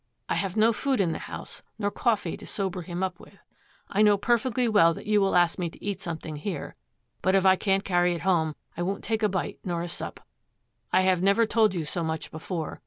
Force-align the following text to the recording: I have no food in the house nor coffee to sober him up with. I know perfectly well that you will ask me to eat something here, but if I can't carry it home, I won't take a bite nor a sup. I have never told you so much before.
I 0.27 0.33
have 0.33 0.57
no 0.57 0.73
food 0.73 0.99
in 0.99 1.11
the 1.11 1.19
house 1.19 1.61
nor 1.77 1.91
coffee 1.91 2.35
to 2.35 2.47
sober 2.47 2.81
him 2.81 3.03
up 3.03 3.19
with. 3.19 3.37
I 3.87 4.01
know 4.01 4.17
perfectly 4.17 4.67
well 4.67 4.95
that 4.95 5.05
you 5.05 5.21
will 5.21 5.35
ask 5.35 5.59
me 5.59 5.69
to 5.69 5.83
eat 5.85 6.01
something 6.01 6.37
here, 6.37 6.73
but 7.21 7.35
if 7.35 7.45
I 7.45 7.55
can't 7.55 7.83
carry 7.85 8.15
it 8.15 8.21
home, 8.21 8.55
I 8.75 8.81
won't 8.81 9.03
take 9.03 9.21
a 9.21 9.29
bite 9.29 9.59
nor 9.63 9.83
a 9.83 9.87
sup. 9.87 10.19
I 10.91 11.01
have 11.01 11.21
never 11.21 11.45
told 11.45 11.75
you 11.75 11.85
so 11.85 12.03
much 12.03 12.31
before. 12.31 12.79